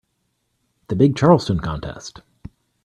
The 0.87 0.95
big 0.95 1.15
Charleston 1.15 1.59
contest. 1.59 2.21